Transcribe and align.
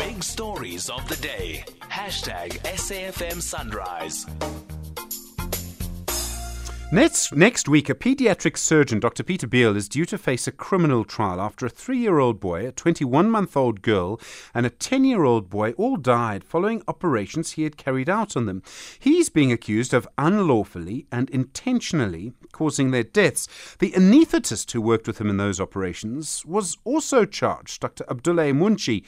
big 0.00 0.24
stories 0.24 0.88
of 0.88 1.06
the 1.10 1.16
day. 1.16 1.62
Hashtag 1.82 2.52
SAFM 2.62 3.42
Sunrise. 3.42 4.24
Next, 6.90 7.34
next 7.34 7.68
week, 7.68 7.90
a 7.90 7.94
paediatric 7.94 8.56
surgeon, 8.56 8.98
Dr. 8.98 9.22
Peter 9.22 9.46
Beale, 9.46 9.76
is 9.76 9.90
due 9.90 10.06
to 10.06 10.16
face 10.16 10.46
a 10.48 10.52
criminal 10.52 11.04
trial 11.04 11.38
after 11.38 11.66
a 11.66 11.68
three 11.68 11.98
year 11.98 12.18
old 12.18 12.40
boy, 12.40 12.66
a 12.66 12.72
21 12.72 13.30
month 13.30 13.58
old 13.58 13.82
girl, 13.82 14.18
and 14.54 14.64
a 14.64 14.70
10 14.70 15.04
year 15.04 15.24
old 15.24 15.50
boy 15.50 15.72
all 15.72 15.98
died 15.98 16.44
following 16.44 16.82
operations 16.88 17.52
he 17.52 17.64
had 17.64 17.76
carried 17.76 18.08
out 18.08 18.38
on 18.38 18.46
them. 18.46 18.62
He's 18.98 19.28
being 19.28 19.52
accused 19.52 19.92
of 19.92 20.08
unlawfully 20.16 21.06
and 21.12 21.28
intentionally 21.28 22.32
causing 22.52 22.90
their 22.90 23.04
deaths. 23.04 23.76
The 23.80 23.92
anaesthetist 23.92 24.72
who 24.72 24.80
worked 24.80 25.06
with 25.06 25.20
him 25.20 25.28
in 25.28 25.36
those 25.36 25.60
operations 25.60 26.46
was 26.46 26.78
also 26.84 27.26
charged, 27.26 27.82
Dr. 27.82 28.04
Abdullah 28.08 28.54
Munshi, 28.54 29.04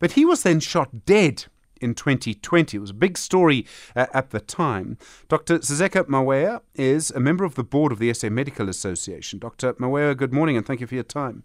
but 0.00 0.12
he 0.12 0.24
was 0.24 0.42
then 0.42 0.58
shot 0.58 1.06
dead 1.06 1.44
in 1.80 1.94
2020. 1.94 2.76
It 2.76 2.80
was 2.80 2.90
a 2.90 2.94
big 2.94 3.16
story 3.16 3.66
uh, 3.94 4.06
at 4.12 4.30
the 4.30 4.40
time. 4.40 4.98
Dr. 5.28 5.60
Sizeka 5.60 6.04
Maweya 6.04 6.60
is 6.74 7.10
a 7.10 7.20
member 7.20 7.44
of 7.44 7.54
the 7.54 7.64
board 7.64 7.92
of 7.92 7.98
the 7.98 8.12
SA 8.12 8.28
Medical 8.30 8.68
Association. 8.68 9.38
Dr. 9.38 9.74
Maweya, 9.74 10.16
good 10.16 10.32
morning 10.32 10.56
and 10.56 10.66
thank 10.66 10.80
you 10.80 10.86
for 10.86 10.94
your 10.94 11.04
time. 11.04 11.42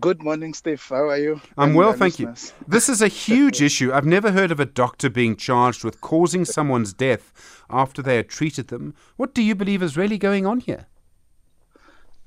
Good 0.00 0.24
morning, 0.24 0.54
Steve. 0.54 0.84
How 0.88 1.08
are 1.08 1.18
you? 1.18 1.40
I'm 1.56 1.68
and 1.68 1.76
well, 1.76 1.92
thank 1.92 2.18
listeners? 2.18 2.52
you. 2.58 2.66
This 2.68 2.88
is 2.88 3.00
a 3.00 3.06
huge 3.06 3.62
issue. 3.62 3.92
I've 3.92 4.04
never 4.04 4.32
heard 4.32 4.50
of 4.50 4.58
a 4.58 4.64
doctor 4.64 5.08
being 5.08 5.36
charged 5.36 5.84
with 5.84 6.00
causing 6.00 6.44
someone's 6.44 6.92
death 6.92 7.62
after 7.70 8.02
they 8.02 8.16
had 8.16 8.28
treated 8.28 8.68
them. 8.68 8.94
What 9.16 9.34
do 9.34 9.40
you 9.40 9.54
believe 9.54 9.84
is 9.84 9.96
really 9.96 10.18
going 10.18 10.46
on 10.46 10.60
here? 10.60 10.86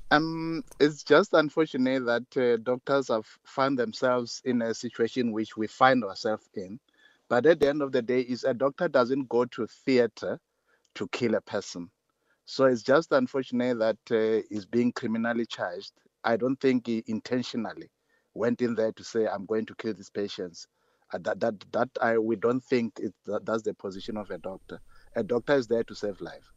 Um, 0.10 0.64
it's 0.80 1.04
just 1.04 1.34
unfortunate 1.34 2.06
that 2.06 2.38
uh, 2.38 2.58
doctors 2.64 3.10
have 3.10 3.26
found 3.44 3.78
themselves 3.78 4.42
in 4.46 4.62
a 4.62 4.74
situation 4.74 5.34
which 5.34 5.58
we 5.58 5.68
find 5.68 6.04
ourselves 6.04 6.50
in. 6.54 6.80
But 7.30 7.46
at 7.46 7.60
the 7.60 7.68
end 7.68 7.82
of 7.82 7.92
the 7.92 8.02
day, 8.02 8.22
is 8.22 8.46
a 8.46 8.54
doctor 8.54 8.88
doesn't 8.88 9.28
go 9.28 9.46
to 9.46 9.68
theater 9.68 10.40
to 10.96 11.08
kill 11.10 11.36
a 11.36 11.42
person. 11.42 11.90
So 12.46 12.66
it's 12.66 12.84
just 12.84 13.12
unfortunate 13.12 13.80
that 13.80 13.98
uh, 14.12 14.44
he's 14.50 14.66
being 14.66 14.94
criminally 14.94 15.46
charged. 15.46 15.92
I 16.24 16.38
don't 16.38 16.60
think 16.60 16.88
he 16.88 17.04
intentionally 17.08 17.90
went 18.34 18.62
in 18.62 18.76
there 18.76 18.94
to 18.94 19.04
say, 19.04 19.28
"I'm 19.28 19.46
going 19.46 19.66
to 19.66 19.76
kill 19.76 19.94
these 19.94 20.10
patients." 20.10 20.68
Uh, 21.14 21.20
that 21.20 21.40
that 21.42 21.56
that 21.74 21.90
I 22.02 22.18
we 22.18 22.38
don't 22.38 22.64
think 22.64 23.00
it, 23.00 23.14
that, 23.26 23.46
that's 23.46 23.64
the 23.64 23.74
position 23.74 24.16
of 24.18 24.32
a 24.32 24.38
doctor. 24.38 24.80
A 25.16 25.24
doctor 25.24 25.56
is 25.56 25.68
there 25.68 25.84
to 25.84 25.96
save 25.96 26.22
life. 26.22 26.54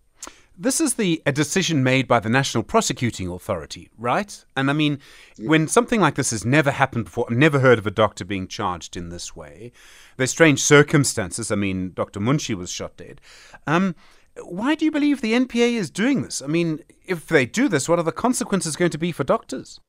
This 0.63 0.79
is 0.79 0.97
the 0.97 1.23
a 1.25 1.33
decision 1.33 1.83
made 1.83 2.07
by 2.07 2.21
the 2.21 2.29
National 2.29 2.63
Prosecuting 2.63 3.29
Authority, 3.29 3.89
right? 3.97 4.45
And 4.55 4.69
I 4.69 4.75
mean, 4.75 4.99
when 5.39 5.67
something 5.67 6.03
like 6.03 6.17
this 6.17 6.33
has 6.33 6.45
never 6.45 6.71
happened 6.71 7.07
before, 7.07 7.25
I've 7.31 7.39
never 7.39 7.61
heard 7.61 7.79
of 7.79 7.87
a 7.87 7.91
doctor 7.91 8.27
being 8.27 8.47
charged 8.47 8.95
in 8.95 9.09
this 9.09 9.35
way. 9.35 9.73
There's 10.19 10.33
strange 10.33 10.63
circumstances. 10.63 11.51
I 11.51 11.55
mean, 11.55 11.93
Dr. 11.95 12.21
Munshi 12.21 12.55
was 12.55 12.71
shot 12.71 12.99
dead. 12.99 13.23
Um, 13.67 13.95
why 14.43 14.75
do 14.75 14.85
you 14.85 14.91
believe 14.91 15.23
the 15.23 15.33
NPA 15.33 15.77
is 15.77 15.89
doing 15.91 16.21
this? 16.21 16.43
I 16.43 16.47
mean, 16.47 16.81
if 17.07 17.27
they 17.27 17.47
do 17.47 17.67
this, 17.67 17.89
what 17.89 17.99
are 17.99 18.03
the 18.03 18.13
consequences 18.13 18.77
going 18.77 18.91
to 18.91 18.99
be 18.99 19.13
for 19.13 19.25
doctors? 19.25 19.81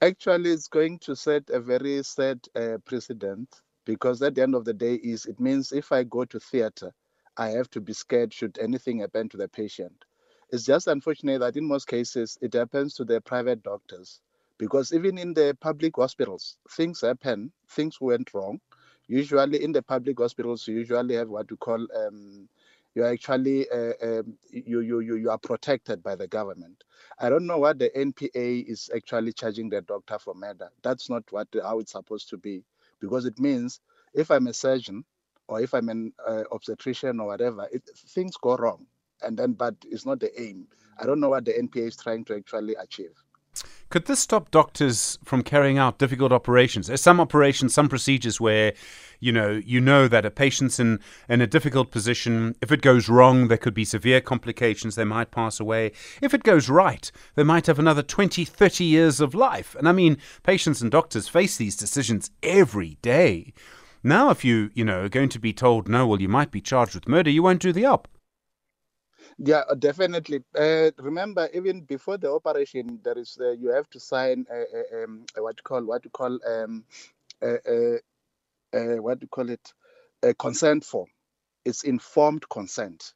Actually, 0.00 0.52
it's 0.52 0.68
going 0.68 0.98
to 1.00 1.14
set 1.14 1.42
a 1.50 1.60
very 1.60 2.02
sad 2.04 2.40
uh, 2.56 2.78
precedent 2.86 3.60
because 3.84 4.22
at 4.22 4.34
the 4.34 4.42
end 4.42 4.54
of 4.54 4.64
the 4.64 4.72
day, 4.72 4.94
is 4.94 5.26
it 5.26 5.38
means 5.38 5.72
if 5.72 5.92
I 5.92 6.04
go 6.04 6.24
to 6.24 6.40
theater 6.40 6.94
I 7.38 7.50
have 7.50 7.70
to 7.70 7.80
be 7.80 7.94
scared 7.94 8.34
should 8.34 8.58
anything 8.58 8.98
happen 9.00 9.28
to 9.30 9.38
the 9.38 9.48
patient. 9.48 10.04
It's 10.50 10.64
just 10.66 10.88
unfortunate 10.88 11.40
that 11.40 11.56
in 11.56 11.66
most 11.66 11.86
cases 11.86 12.38
it 12.42 12.54
happens 12.54 12.94
to 12.96 13.04
the 13.04 13.20
private 13.22 13.62
doctors 13.62 14.20
because 14.58 14.92
even 14.92 15.18
in 15.18 15.34
the 15.34 15.56
public 15.60 15.96
hospitals, 15.96 16.58
things 16.70 17.00
happen, 17.02 17.52
things 17.70 18.00
went 18.00 18.34
wrong. 18.34 18.60
Usually 19.08 19.62
in 19.64 19.72
the 19.72 19.82
public 19.82 20.18
hospitals, 20.18 20.68
you 20.68 20.76
usually 20.76 21.14
have 21.16 21.28
what 21.30 21.50
you 21.50 21.56
call 21.56 21.86
um, 21.96 22.48
you 22.94 23.04
actually 23.04 23.68
uh, 23.70 23.92
um, 24.02 24.36
you, 24.50 24.80
you 24.80 25.00
you 25.00 25.16
you 25.16 25.30
are 25.30 25.38
protected 25.38 26.02
by 26.02 26.16
the 26.16 26.26
government. 26.28 26.84
I 27.18 27.30
don't 27.30 27.46
know 27.46 27.58
what 27.58 27.78
the 27.78 27.90
NPA 27.96 28.64
is 28.68 28.90
actually 28.94 29.32
charging 29.32 29.70
the 29.70 29.82
doctor 29.82 30.18
for 30.18 30.34
murder. 30.34 30.70
That's 30.82 31.08
not 31.08 31.24
what 31.30 31.48
how 31.62 31.78
it's 31.78 31.92
supposed 31.92 32.30
to 32.30 32.36
be 32.38 32.64
because 33.00 33.24
it 33.26 33.38
means 33.38 33.80
if 34.14 34.30
I'm 34.30 34.48
a 34.48 34.54
surgeon 34.54 35.04
or 35.48 35.60
if 35.60 35.74
I'm 35.74 35.88
an 35.88 36.12
uh, 36.26 36.44
obstetrician 36.52 37.20
or 37.20 37.26
whatever, 37.26 37.66
it, 37.72 37.82
things 37.94 38.36
go 38.36 38.56
wrong. 38.56 38.86
And 39.22 39.36
then, 39.36 39.52
but 39.54 39.74
it's 39.84 40.06
not 40.06 40.20
the 40.20 40.40
aim. 40.40 40.68
I 41.00 41.06
don't 41.06 41.20
know 41.20 41.30
what 41.30 41.44
the 41.44 41.52
NPA 41.52 41.88
is 41.88 41.96
trying 41.96 42.24
to 42.26 42.36
actually 42.36 42.74
achieve. 42.74 43.14
Could 43.90 44.04
this 44.04 44.20
stop 44.20 44.50
doctors 44.50 45.18
from 45.24 45.42
carrying 45.42 45.78
out 45.78 45.98
difficult 45.98 46.30
operations? 46.30 46.86
There's 46.86 47.00
some 47.00 47.20
operations, 47.20 47.72
some 47.72 47.88
procedures 47.88 48.38
where, 48.38 48.74
you 49.18 49.32
know, 49.32 49.62
you 49.64 49.80
know 49.80 50.08
that 50.08 50.26
a 50.26 50.30
patient's 50.30 50.78
in, 50.78 51.00
in 51.28 51.40
a 51.40 51.46
difficult 51.46 51.90
position. 51.90 52.54
If 52.60 52.70
it 52.70 52.82
goes 52.82 53.08
wrong, 53.08 53.48
there 53.48 53.56
could 53.56 53.72
be 53.72 53.86
severe 53.86 54.20
complications. 54.20 54.94
They 54.94 55.04
might 55.04 55.30
pass 55.30 55.58
away. 55.58 55.92
If 56.20 56.34
it 56.34 56.42
goes 56.42 56.68
right, 56.68 57.10
they 57.34 57.44
might 57.44 57.66
have 57.66 57.78
another 57.78 58.02
20, 58.02 58.44
30 58.44 58.84
years 58.84 59.20
of 59.20 59.34
life. 59.34 59.74
And 59.74 59.88
I 59.88 59.92
mean, 59.92 60.18
patients 60.42 60.82
and 60.82 60.90
doctors 60.90 61.26
face 61.26 61.56
these 61.56 61.76
decisions 61.76 62.30
every 62.42 62.98
day. 63.00 63.54
Now, 64.02 64.30
if 64.30 64.44
you, 64.44 64.70
you 64.74 64.84
know, 64.84 65.02
are 65.02 65.08
going 65.08 65.28
to 65.30 65.40
be 65.40 65.52
told, 65.52 65.88
no, 65.88 66.06
well, 66.06 66.20
you 66.20 66.28
might 66.28 66.50
be 66.50 66.60
charged 66.60 66.94
with 66.94 67.08
murder, 67.08 67.30
you 67.30 67.42
won't 67.42 67.60
do 67.60 67.72
the 67.72 67.84
op. 67.84 68.08
Yeah, 69.38 69.62
uh, 69.68 69.74
definitely. 69.74 70.42
Uh, 70.56 70.90
remember, 70.98 71.48
even 71.54 71.82
before 71.82 72.18
the 72.18 72.30
operation, 72.30 72.98
there 73.04 73.16
is 73.16 73.38
uh, 73.40 73.52
you 73.52 73.70
have 73.70 73.88
to 73.90 74.00
sign 74.00 74.46
a, 74.50 75.04
um, 75.04 75.24
what 75.36 75.56
you 75.58 75.62
call 75.62 75.84
what 75.84 76.04
you 76.04 76.10
call 76.10 76.38
um, 76.44 76.84
a, 77.42 78.00
what 79.00 79.20
do 79.20 79.24
you 79.24 79.28
call 79.28 79.48
it 79.48 79.72
a 80.24 80.34
consent 80.34 80.84
form. 80.84 81.08
It's 81.64 81.84
informed 81.84 82.48
consent. 82.48 83.12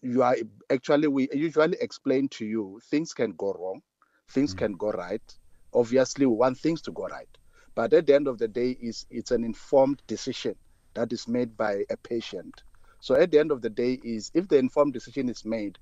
You 0.00 0.22
are 0.22 0.36
actually 0.70 1.08
we 1.08 1.28
usually 1.32 1.76
explain 1.80 2.28
to 2.30 2.44
you 2.44 2.80
things 2.88 3.12
can 3.12 3.32
go 3.32 3.52
wrong, 3.52 3.82
things 4.30 4.50
mm-hmm. 4.50 4.66
can 4.66 4.72
go 4.74 4.92
right. 4.92 5.38
Obviously, 5.74 6.26
we 6.26 6.36
want 6.36 6.58
things 6.58 6.82
to 6.82 6.92
go 6.92 7.08
right. 7.08 7.28
But 7.76 7.92
at 7.92 8.06
the 8.06 8.14
end 8.14 8.26
of 8.26 8.38
the 8.38 8.48
day, 8.48 8.70
is 8.70 9.06
it's 9.10 9.30
an 9.30 9.44
informed 9.44 10.02
decision 10.06 10.56
that 10.94 11.12
is 11.12 11.28
made 11.28 11.56
by 11.58 11.84
a 11.90 11.96
patient. 11.98 12.62
So 13.00 13.14
at 13.14 13.30
the 13.30 13.38
end 13.38 13.52
of 13.52 13.60
the 13.60 13.68
day, 13.68 14.00
is 14.02 14.30
if 14.34 14.48
the 14.48 14.56
informed 14.56 14.94
decision 14.94 15.28
is 15.28 15.44
made, 15.44 15.78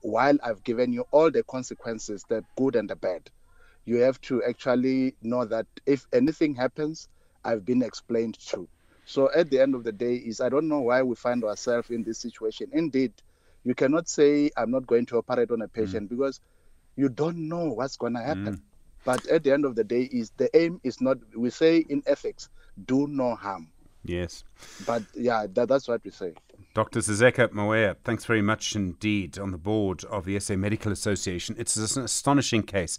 while 0.00 0.38
I've 0.42 0.64
given 0.64 0.92
you 0.94 1.04
all 1.10 1.30
the 1.30 1.42
consequences, 1.42 2.24
the 2.28 2.42
good 2.56 2.76
and 2.76 2.88
the 2.88 2.96
bad, 2.96 3.30
you 3.84 3.96
have 3.96 4.18
to 4.22 4.42
actually 4.42 5.16
know 5.22 5.44
that 5.44 5.66
if 5.84 6.06
anything 6.14 6.54
happens, 6.54 7.08
I've 7.44 7.66
been 7.66 7.82
explained 7.82 8.38
to. 8.48 8.66
So 9.04 9.30
at 9.30 9.50
the 9.50 9.60
end 9.60 9.74
of 9.74 9.84
the 9.84 9.92
day, 9.92 10.14
is 10.14 10.40
I 10.40 10.48
don't 10.48 10.66
know 10.66 10.80
why 10.80 11.02
we 11.02 11.14
find 11.14 11.44
ourselves 11.44 11.90
in 11.90 12.04
this 12.04 12.18
situation. 12.18 12.70
Indeed, 12.72 13.12
you 13.64 13.74
cannot 13.74 14.08
say 14.08 14.50
I'm 14.56 14.70
not 14.70 14.86
going 14.86 15.04
to 15.06 15.18
operate 15.18 15.50
on 15.50 15.60
a 15.60 15.68
patient 15.68 16.06
mm. 16.06 16.16
because 16.16 16.40
you 16.96 17.10
don't 17.10 17.48
know 17.48 17.66
what's 17.66 17.98
going 17.98 18.14
to 18.14 18.22
happen. 18.22 18.56
Mm. 18.56 18.60
But 19.04 19.26
at 19.28 19.44
the 19.44 19.52
end 19.52 19.64
of 19.64 19.74
the 19.74 19.84
day, 19.84 20.02
is 20.12 20.30
the 20.36 20.54
aim 20.56 20.80
is 20.82 21.00
not. 21.00 21.18
We 21.36 21.50
say 21.50 21.84
in 21.88 22.02
ethics, 22.06 22.48
do 22.86 23.06
no 23.06 23.34
harm. 23.34 23.68
Yes. 24.04 24.44
But 24.86 25.02
yeah, 25.14 25.46
that, 25.54 25.68
that's 25.68 25.88
what 25.88 26.04
we 26.04 26.10
say. 26.10 26.34
Dr. 26.74 27.00
Sizeka 27.00 27.48
Maweya, 27.48 27.96
thanks 28.04 28.24
very 28.24 28.42
much 28.42 28.74
indeed 28.74 29.38
on 29.38 29.52
the 29.52 29.58
board 29.58 30.04
of 30.04 30.24
the 30.24 30.38
SA 30.40 30.56
Medical 30.56 30.90
Association. 30.90 31.54
It's 31.56 31.76
an 31.76 32.02
astonishing 32.02 32.64
case. 32.64 32.98